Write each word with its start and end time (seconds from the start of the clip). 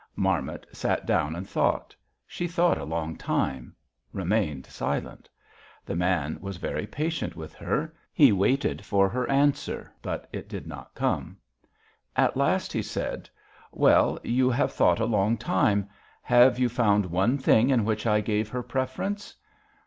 "Marmot 0.15 0.65
sat 0.71 1.05
down 1.05 1.35
and 1.35 1.47
thought. 1.47 1.95
She 2.25 2.47
thought 2.47 2.79
a 2.79 2.83
long 2.85 3.15
time; 3.17 3.75
remained 4.11 4.65
silent. 4.65 5.29
The 5.85 5.95
man 5.95 6.39
was 6.41 6.57
very 6.57 6.87
patient 6.87 7.35
with 7.35 7.53
her; 7.53 7.93
he 8.11 8.31
waited 8.31 8.83
for 8.83 9.09
her 9.09 9.29
answer, 9.29 9.93
but 10.01 10.27
it 10.33 10.49
did 10.49 10.65
not 10.65 10.95
come. 10.95 11.37
At 12.15 12.35
last 12.35 12.73
he 12.73 12.81
said: 12.81 13.29
'Well, 13.71 14.17
you 14.23 14.49
have 14.49 14.73
thought 14.73 14.99
a 14.99 15.05
long 15.05 15.37
time. 15.37 15.87
Have 16.23 16.57
you 16.57 16.67
found 16.67 17.05
one 17.05 17.37
thing 17.37 17.69
in 17.69 17.85
which 17.85 18.07
I 18.07 18.21
gave 18.21 18.49
her 18.49 18.63
preference?' 18.63 19.35